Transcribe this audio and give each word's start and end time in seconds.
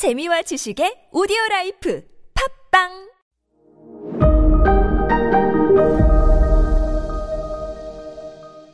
재미와 0.00 0.40
지식의 0.40 1.12
오디오 1.12 1.36
라이프 1.50 2.02
팟빵 2.32 2.88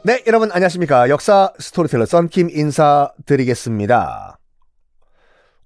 네, 0.05 0.23
여러분 0.29 0.53
안녕하십니까. 0.53 1.09
역사 1.09 1.53
스토리텔러 1.59 2.07
썬킴 2.07 2.51
인사드리겠습니다. 2.51 4.39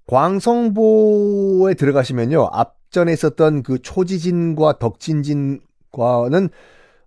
광성보에 0.07 1.75
들어가시면요. 1.75 2.49
앞전에 2.51 3.13
있었던 3.13 3.61
그 3.61 3.79
초지진과 3.83 4.79
덕진진과는 4.79 6.49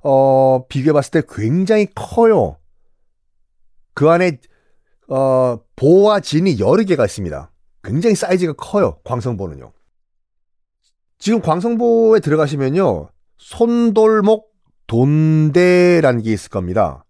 어, 0.04 0.66
비교해 0.68 0.92
봤을 0.92 1.10
때 1.10 1.22
굉장히 1.28 1.88
커요. 1.92 2.58
그 3.94 4.08
안에 4.08 4.38
어, 5.08 5.58
보와 5.74 6.20
진이 6.20 6.60
여러 6.60 6.84
개가 6.84 7.06
있습니다. 7.06 7.50
굉장히 7.84 8.16
사이즈가 8.16 8.54
커요. 8.54 8.98
광성보는요. 9.04 9.72
지금 11.18 11.40
광성보에 11.40 12.20
들어가시면요. 12.20 13.08
손돌목 13.38 14.52
돈대라는 14.86 16.22
게 16.22 16.32
있을 16.32 16.50
겁니다. 16.50 17.04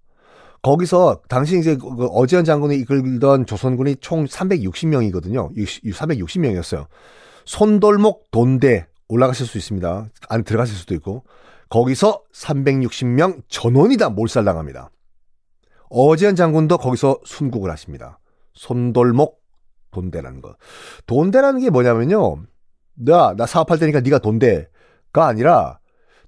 거기서 0.63 1.21
당시 1.29 1.59
이제 1.59 1.77
그 1.77 2.07
어지현 2.07 2.45
장군이 2.45 2.77
이끌던 2.77 3.47
조선군이 3.47 3.97
총 3.97 4.25
360명이거든요. 4.25 5.55
360명이었어요. 5.55 6.87
손돌목 7.45 8.31
돈대 8.31 8.87
올라가실 9.09 9.47
수 9.47 9.59
있습니다. 9.59 10.09
안에 10.29 10.43
들어가실 10.43 10.75
수도 10.75 10.95
있고 10.95 11.25
거기서 11.69 12.23
360명 12.33 13.43
전원이 13.49 13.99
다 13.99 14.09
몰살당합니다. 14.09 14.91
어지현 15.91 16.35
장군도 16.35 16.79
거기서 16.79 17.21
순국을 17.25 17.71
하십니다. 17.71 18.19
손돌목 18.55 19.44
돈대라는 19.95 20.43
거. 20.43 20.57
돈대라는 21.07 21.61
게 21.61 21.71
뭐냐면요. 21.71 22.45
나, 22.95 23.35
나 23.35 23.47
사업할 23.47 23.79
테니까 23.79 24.01
네가 24.01 24.19
돈대가 24.19 24.69
아니라 25.27 25.79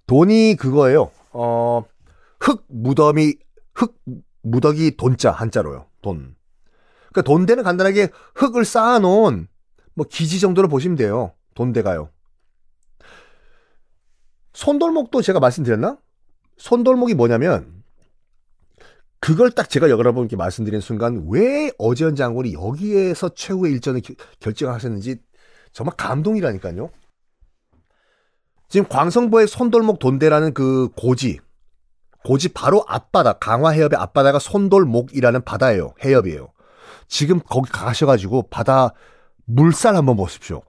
돈이 0.06 0.56
그거예요. 0.56 1.10
어, 1.32 1.84
흙 2.40 2.64
무덤이 2.68 3.34
흙 3.74 3.94
무더기 4.42 4.96
돈자 4.96 5.30
한자로요. 5.30 5.86
돈. 6.00 6.34
그러니까 7.10 7.22
돈대는 7.22 7.64
간단하게 7.64 8.10
흙을 8.34 8.64
쌓아놓은 8.64 9.48
뭐 9.94 10.06
기지 10.08 10.40
정도로 10.40 10.68
보시면 10.68 10.96
돼요. 10.96 11.32
돈대가요. 11.54 12.10
손돌목도 14.52 15.22
제가 15.22 15.40
말씀드렸나? 15.40 15.98
손돌목이 16.56 17.14
뭐냐면 17.14 17.75
그걸 19.26 19.50
딱 19.50 19.68
제가 19.68 19.90
여러분께 19.90 20.36
말씀드린 20.36 20.80
순간 20.80 21.26
왜 21.28 21.72
어지현 21.78 22.14
장군이 22.14 22.52
여기에서 22.52 23.28
최후의 23.30 23.72
일전을 23.72 24.00
결정하셨는지 24.38 25.16
정말 25.72 25.96
감동이라니까요. 25.96 26.90
지금 28.68 28.86
광성보의 28.88 29.48
손돌목 29.48 29.98
돈대라는 29.98 30.54
그 30.54 30.90
고지 30.94 31.40
고지 32.22 32.50
바로 32.50 32.84
앞바다, 32.86 33.32
강화 33.40 33.70
해협의 33.70 33.98
앞바다가 33.98 34.38
손돌목이라는 34.38 35.42
바다예요. 35.42 35.94
해협이에요. 36.04 36.52
지금 37.08 37.40
거기 37.40 37.68
가셔가지고 37.68 38.46
바다 38.48 38.94
물살 39.44 39.96
한번 39.96 40.16
보십시오. 40.16 40.62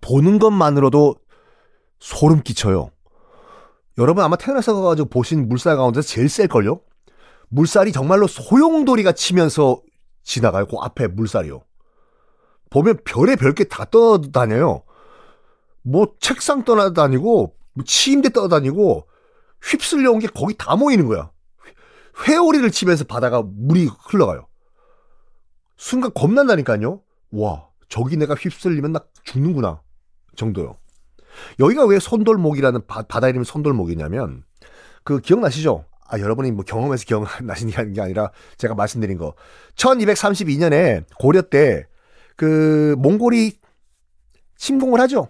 보는 0.00 0.40
것만으로도 0.40 1.14
소름 2.00 2.42
끼쳐요. 2.42 2.90
여러분 3.98 4.24
아마 4.24 4.34
태어나서 4.34 4.82
가지고 4.82 5.08
보신 5.08 5.48
물살 5.48 5.76
가운데서 5.76 6.08
제일 6.08 6.28
셀걸요? 6.28 6.80
물살이 7.50 7.92
정말로 7.92 8.26
소용돌이가 8.26 9.12
치면서 9.12 9.82
지나가요. 10.22 10.66
그 10.66 10.76
앞에 10.80 11.08
물살이요. 11.08 11.62
보면 12.70 12.98
별의 13.04 13.36
별게 13.36 13.64
다 13.64 13.84
떠다녀요. 13.84 14.84
뭐 15.82 16.14
책상 16.20 16.64
떠나다니고, 16.64 17.54
뭐 17.74 17.84
침대 17.84 18.30
떠다니고, 18.30 19.08
휩쓸려 19.62 20.12
온 20.12 20.20
게 20.20 20.28
거기 20.28 20.54
다 20.56 20.76
모이는 20.76 21.06
거야. 21.06 21.30
회오리를 22.26 22.70
치면서 22.70 23.04
바다가 23.04 23.42
물이 23.42 23.88
흘러가요. 24.08 24.46
순간 25.76 26.12
겁난다니까요. 26.14 27.02
와, 27.32 27.68
저기 27.88 28.16
내가 28.16 28.34
휩쓸리면 28.34 28.92
나 28.92 29.00
죽는구나. 29.24 29.82
정도요. 30.36 30.78
여기가 31.58 31.86
왜 31.86 31.98
손돌목이라는 31.98 32.86
바, 32.86 33.02
다 33.02 33.26
이름이 33.26 33.44
손돌목이냐면 33.44 34.44
그 35.04 35.20
기억나시죠? 35.20 35.84
아, 36.10 36.18
여러분이 36.18 36.50
뭐 36.52 36.64
경험해서 36.64 37.04
기억나시는 37.04 37.92
게 37.94 38.00
아니라 38.00 38.30
제가 38.58 38.74
말씀드린 38.74 39.16
거. 39.18 39.34
1232년에 39.76 41.04
고려 41.18 41.42
때 41.42 41.90
그 42.40 42.96
몽골이 43.00 43.58
침공을 44.56 44.98
하죠. 45.00 45.28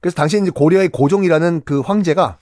그래서 0.00 0.14
당시 0.14 0.40
이제 0.40 0.52
고려의 0.52 0.88
고종이라는 0.90 1.62
그 1.64 1.80
황제가 1.80 2.38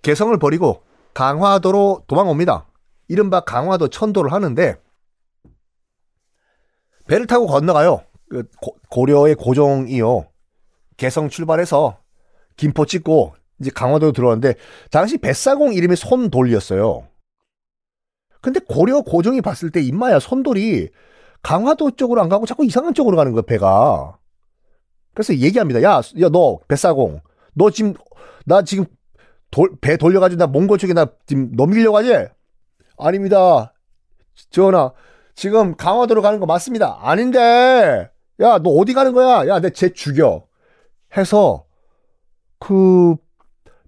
개성을 0.00 0.34
버리고 0.38 0.82
강화도로 1.12 2.04
도망옵니다. 2.06 2.66
이른바 3.08 3.40
강화도 3.40 3.88
천도를 3.88 4.32
하는데 4.32 4.76
배를 7.06 7.26
타고 7.26 7.46
건너가요. 7.46 8.02
그 8.30 8.44
고려의 8.88 9.34
고종이요. 9.34 10.28
개성 10.96 11.28
출발해서 11.28 11.98
김포 12.56 12.86
찍고 12.86 13.34
이제 13.62 13.70
강화도로 13.74 14.12
들어왔는데 14.12 14.54
당시 14.90 15.16
뱃사공 15.18 15.72
이름이 15.72 15.96
손돌이었어요. 15.96 17.06
근데 18.40 18.60
고려 18.68 19.00
고종이 19.02 19.40
봤을 19.40 19.70
때 19.70 19.80
임마야 19.80 20.18
손돌이 20.18 20.90
강화도 21.42 21.92
쪽으로 21.92 22.20
안 22.20 22.28
가고 22.28 22.44
자꾸 22.44 22.64
이상한 22.64 22.92
쪽으로 22.92 23.16
가는 23.16 23.32
거야 23.32 23.42
배가. 23.42 24.18
그래서 25.14 25.34
얘기합니다. 25.34 25.82
야, 25.82 26.00
야 26.20 26.28
너 26.30 26.58
뱃사공, 26.68 27.20
너 27.54 27.70
지금 27.70 27.94
나 28.46 28.62
지금 28.62 28.84
돌, 29.50 29.70
배 29.80 29.96
돌려가지고 29.96 30.38
나 30.38 30.46
몽골 30.46 30.78
쪽에 30.78 30.92
나 30.94 31.06
지금 31.26 31.52
넘기려고 31.52 31.96
하지? 31.98 32.26
아닙니다. 32.98 33.72
전하, 34.50 34.92
지금 35.34 35.76
강화도로 35.76 36.22
가는 36.22 36.40
거 36.40 36.46
맞습니다. 36.46 36.98
아닌데, 37.02 38.10
야, 38.40 38.58
너 38.58 38.70
어디 38.70 38.94
가는 38.94 39.12
거야? 39.12 39.46
야, 39.48 39.60
내 39.60 39.70
쟤 39.70 39.92
죽여. 39.92 40.46
해서, 41.16 41.66
그, 42.58 43.16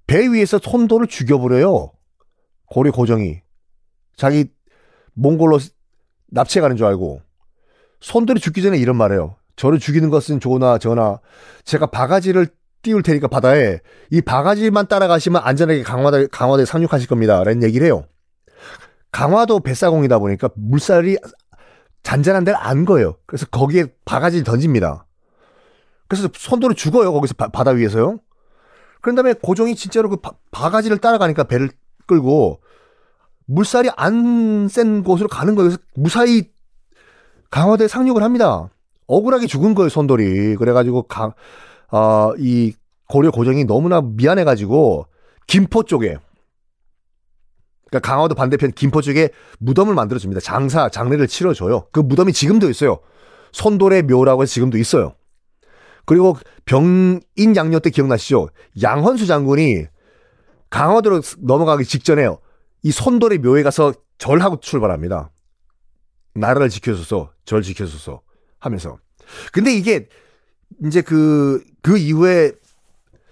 배 0.06 0.26
위에서 0.26 0.58
손도를 0.58 1.06
죽여버려요. 1.06 1.92
고려 2.66 2.92
고정이. 2.92 3.40
자기 4.16 4.46
몽골로 5.14 5.58
납치해 6.28 6.60
가는 6.60 6.76
줄 6.76 6.86
알고. 6.86 7.20
손돌이 8.00 8.40
죽기 8.40 8.62
전에 8.62 8.78
이런 8.78 8.96
말해요. 8.96 9.36
저를 9.56 9.78
죽이는 9.78 10.10
것은 10.10 10.40
좋으나 10.40 10.78
전하, 10.78 11.20
제가 11.64 11.86
바가지를 11.86 12.48
띄울 12.82 13.02
테니까 13.02 13.28
바다에 13.28 13.78
이 14.10 14.20
바가지만 14.20 14.88
따라가시면 14.88 15.40
안전하게 15.42 15.82
강화도, 15.82 16.28
강화도에 16.28 16.66
상륙하실 16.66 17.08
겁니다. 17.08 17.42
라는 17.42 17.62
얘기를 17.62 17.86
해요. 17.86 18.04
강화도 19.10 19.60
뱃사공이다 19.60 20.18
보니까 20.18 20.50
물살이 20.54 21.16
잔잔한 22.02 22.44
데를 22.44 22.58
안 22.60 22.84
거예요. 22.84 23.16
그래서 23.26 23.46
거기에 23.46 23.86
바가지를 24.04 24.44
던집니다. 24.44 25.06
그래서 26.08 26.28
손도로 26.32 26.74
죽어요. 26.74 27.12
거기서 27.12 27.34
바, 27.34 27.48
다 27.48 27.70
위에서요. 27.70 28.18
그런 29.04 29.16
다음에 29.16 29.34
고종이 29.34 29.76
진짜로 29.76 30.08
그 30.08 30.16
바, 30.16 30.70
가지를 30.70 30.96
따라가니까 30.96 31.44
배를 31.44 31.68
끌고 32.06 32.60
물살이 33.44 33.90
안 33.96 34.66
센 34.70 35.02
곳으로 35.02 35.28
가는 35.28 35.54
거예요. 35.54 35.68
그래서 35.68 35.82
무사히 35.94 36.50
강화도에 37.50 37.86
상륙을 37.86 38.22
합니다. 38.22 38.70
억울하게 39.06 39.46
죽은 39.46 39.74
거예요, 39.74 39.90
손돌이. 39.90 40.56
그래가지고 40.56 41.02
강, 41.02 41.32
어, 41.92 42.32
이 42.38 42.72
고려 43.06 43.30
고정이 43.30 43.66
너무나 43.66 44.00
미안해가지고 44.00 45.06
김포 45.46 45.82
쪽에 45.82 46.16
그러니까 47.90 48.10
강화도 48.10 48.34
반대편 48.34 48.72
김포 48.72 49.02
쪽에 49.02 49.28
무덤을 49.58 49.94
만들어줍니다. 49.94 50.40
장사 50.40 50.88
장례를 50.88 51.28
치러줘요. 51.28 51.88
그 51.92 52.00
무덤이 52.00 52.32
지금도 52.32 52.70
있어요. 52.70 53.00
손돌의 53.52 54.04
묘라고 54.04 54.42
해서 54.42 54.50
지금도 54.50 54.78
있어요. 54.78 55.14
그리고 56.06 56.36
병인 56.64 57.56
양녀 57.56 57.78
때 57.78 57.90
기억나시죠? 57.90 58.48
양헌수 58.82 59.26
장군이 59.26 59.86
강화도로 60.70 61.22
넘어가기 61.38 61.84
직전에 61.84 62.28
이 62.82 62.90
손돌의 62.90 63.38
묘에 63.38 63.62
가서 63.62 63.94
절하고 64.18 64.60
출발합니다. 64.60 65.30
나라를 66.34 66.68
지켜줘서 66.68 67.32
절 67.44 67.62
지켜줘서 67.62 68.22
하면서. 68.58 68.98
근데 69.52 69.72
이게 69.74 70.08
이제 70.84 71.00
그, 71.00 71.62
그 71.82 71.96
이후에 71.96 72.52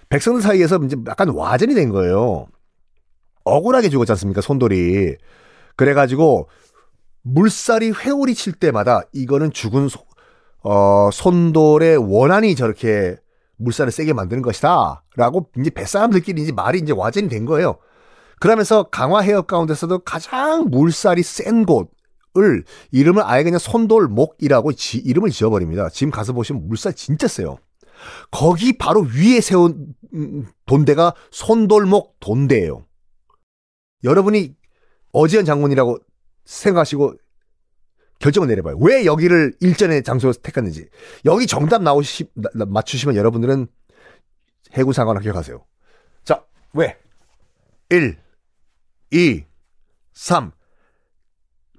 백성들 0.09 0.43
사이에서 0.43 0.79
이제 0.85 0.97
약간 1.09 1.31
와전이 1.31 1.75
된 1.75 1.91
거예요. 1.91 2.47
억울하게 3.45 3.89
죽었지 3.89 4.13
않습니까, 4.13 4.41
손돌이. 4.41 5.17
그래가지고, 5.75 6.49
물살이 7.23 7.93
회오리 7.93 8.35
칠 8.35 8.53
때마다 8.53 9.03
이거는 9.13 9.53
죽은 9.53 9.89
소, 9.89 10.05
어, 10.65 11.11
손돌의 11.13 11.97
원한이 11.97 12.55
저렇게 12.55 13.17
물살을 13.57 13.93
세게 13.93 14.13
만드는 14.13 14.43
것이다. 14.43 15.05
라고 15.17 15.51
이제 15.59 15.71
뱃사람들끼리 15.71 16.43
이제 16.43 16.53
말이 16.53 16.79
이제 16.79 16.93
와전이 16.93 17.29
된 17.29 17.45
거예요. 17.45 17.79
그러면서 18.41 18.85
강화 18.85 19.21
해협 19.21 19.47
가운데서도 19.47 20.01
가장 20.01 20.69
물살이 20.69 21.23
센 21.23 21.65
곳, 21.65 21.91
이름을 22.91 23.23
아예 23.25 23.45
그냥 23.45 23.59
손돌목이라고 23.59 24.73
지, 24.73 24.99
이름을 24.99 25.31
지어버립니다. 25.31 25.91
지금 25.91 26.11
가서 26.11 26.33
보시면 26.33 26.67
물살 26.67 26.95
진짜 26.95 27.29
세요. 27.29 27.59
거기 28.31 28.77
바로 28.77 29.03
위에 29.03 29.41
세운 29.41 29.95
음, 30.15 30.47
돈대가 30.67 31.15
손돌목 31.31 32.17
돈대예요. 32.21 32.85
여러분이 34.03 34.55
어지연 35.13 35.45
장군이라고 35.45 35.99
생각하시고 36.45 37.15
결정을 38.23 38.49
내려봐요. 38.49 38.77
왜 38.81 39.05
여기를 39.05 39.55
일전의 39.61 40.03
장소로 40.05 40.33
택했는지. 40.35 40.89
여기 41.25 41.47
정답 41.47 41.83
나오시, 41.83 42.31
맞추시면 42.55 43.17
여러분들은 43.17 43.67
해군상관 44.73 45.17
합격하세요. 45.17 45.63
자, 46.25 46.45
왜? 46.73 46.97
1, 47.91 48.17
2, 49.11 49.45
3. 50.15 50.53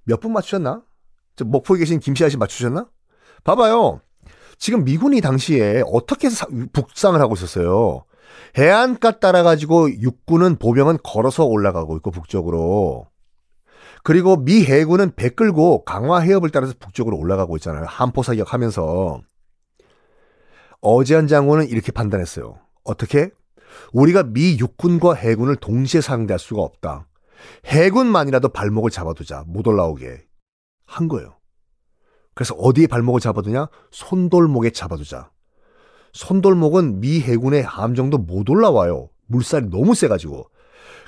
몇 0.05 0.19
분 0.19 0.33
맞추셨나? 0.33 0.83
저 1.35 1.45
목포에 1.45 1.79
계신 1.79 1.99
김씨 1.99 2.23
아 2.25 2.29
씨 2.29 2.37
맞추셨나? 2.37 2.87
봐봐요. 3.43 4.01
지금 4.57 4.83
미군이 4.83 5.21
당시에 5.21 5.81
어떻게 5.87 6.29
사, 6.29 6.45
북상을 6.73 7.19
하고 7.19 7.33
있었어요. 7.35 8.03
해안가 8.57 9.19
따라가지고 9.19 9.99
육군은 10.01 10.57
보병은 10.57 10.99
걸어서 11.03 11.45
올라가고 11.45 11.95
있고 11.97 12.11
북쪽으로. 12.11 13.07
그리고 14.03 14.35
미 14.35 14.65
해군은 14.65 15.15
배 15.15 15.29
끌고 15.29 15.85
강화 15.85 16.19
해협을 16.19 16.49
따라서 16.49 16.73
북쪽으로 16.77 17.17
올라가고 17.17 17.55
있잖아요. 17.57 17.85
한포 17.87 18.21
사격하면서. 18.21 19.21
어제한 20.81 21.27
장군은 21.27 21.69
이렇게 21.69 21.93
판단했어요. 21.93 22.59
어떻게? 22.83 23.31
우리가 23.93 24.23
미 24.23 24.59
육군과 24.59 25.13
해군을 25.13 25.55
동시에 25.55 26.01
상대할 26.01 26.37
수가 26.37 26.61
없다. 26.61 27.07
해군만이라도 27.65 28.49
발목을 28.49 28.91
잡아두자. 28.91 29.45
못 29.47 29.65
올라오게. 29.65 30.25
한 30.85 31.07
거예요. 31.07 31.37
그래서 32.35 32.55
어디에 32.55 32.87
발목을 32.87 33.21
잡아두냐? 33.21 33.67
손돌목에 33.91 34.71
잡아두자. 34.71 35.31
손돌목은 36.11 36.99
미 36.99 37.21
해군의 37.21 37.63
함정도 37.63 38.17
못 38.17 38.49
올라와요. 38.49 39.09
물살이 39.27 39.69
너무 39.69 39.95
세가지고. 39.95 40.49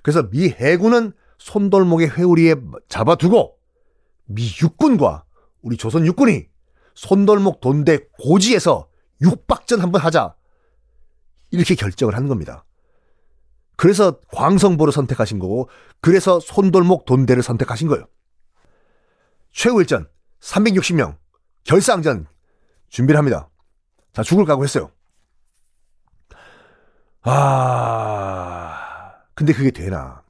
그래서 0.02 0.30
미 0.30 0.50
해군은 0.50 1.12
손돌목의 1.46 2.10
회오리에 2.10 2.56
잡아두고 2.90 3.60
미 4.26 4.50
육군과 4.62 5.26
우리 5.62 5.78
조선 5.78 6.04
육군이 6.08 6.48
손돌목 6.96 7.62
돈대 7.62 8.00
고지에서 8.20 8.90
육박전 9.22 9.80
한번 9.80 10.02
하자. 10.02 10.36
이렇게 11.52 11.76
결정을 11.76 12.16
한 12.16 12.28
겁니다. 12.28 12.66
그래서 13.76 14.20
광성보를 14.34 14.92
선택하신 14.92 15.38
거고, 15.38 15.70
그래서 16.02 16.40
손돌목 16.40 17.06
돈대를 17.06 17.44
선택하신 17.44 17.90
거예요. 17.90 18.08
최후일전 19.52 20.10
360명 20.40 21.16
결상전 21.64 22.26
준비를 22.90 23.20
합니다. 23.20 23.50
자, 24.14 24.24
죽을 24.24 24.46
각오했어요. 24.46 24.90
아, 27.22 29.14
근데 29.36 29.54
그게 29.54 29.70
되나? 29.70 30.25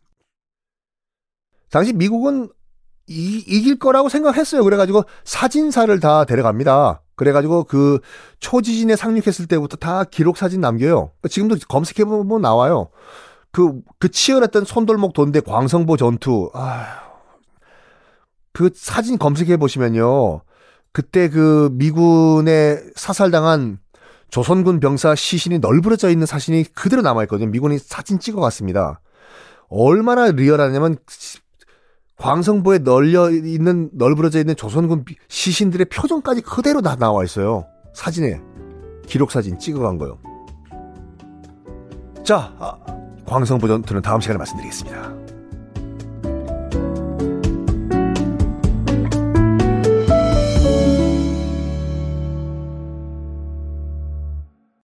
당시 1.75 1.92
미국은 1.92 2.48
이, 3.06 3.44
이길 3.45 3.77
거라고 3.77 4.07
생각했어요. 4.07 4.63
그래가지고 4.63 5.04
사진사를 5.25 6.00
다 6.00 6.24
데려갑니다. 6.24 7.01
그래가지고 7.18 7.66
그 7.66 8.00
초지진에 8.39 8.95
상륙했을 8.95 9.48
때부터 9.48 9.75
다 9.75 10.06
기록 10.06 10.38
사진 10.38 10.62
남겨요. 10.62 11.12
지금도 11.30 11.57
검색해보면 11.68 12.42
나와요. 12.42 12.88
그, 13.51 13.81
그 14.00 14.10
치열했던 14.10 14.63
손돌목 14.63 15.12
돈대 15.12 15.42
광성보 15.42 15.98
전투, 15.98 16.50
아, 16.54 17.01
그 18.54 18.69
사진 18.74 19.18
검색해보시면요. 19.18 20.44
그때 20.94 21.30
그 21.30 21.69
미군의 21.74 22.83
사살당한 22.95 23.80
조선군 24.30 24.80
병사 24.80 25.13
시신이 25.13 25.60
널브러져 25.60 26.10
있는 26.10 26.25
사진이 26.25 26.74
그대로 26.74 27.01
남아있거든요. 27.01 27.50
미군이 27.50 27.80
사진 27.80 28.18
찍어갔습니다. 28.18 29.01
얼마나 29.68 30.31
리얼하냐면 30.31 30.95
광성보에 32.18 32.80
널려 32.80 33.30
있는 33.32 33.90
널브러져 33.94 34.40
있는 34.40 34.56
조선군 34.56 35.06
시신들의 35.28 35.88
표정까지 35.88 36.42
그대로 36.42 36.82
다 36.82 36.96
나와 36.96 37.24
있어요. 37.24 37.66
사진에 37.94 38.42
기록 39.06 39.32
사진 39.32 39.60
찍어간 39.60 39.98
거요. 39.98 40.18
자, 42.24 42.54
아, 42.58 42.78
광성보 43.26 43.68
전투는 43.68 44.02
다음 44.02 44.22
시간에 44.22 44.38
말씀드리겠습니다. 44.38 45.25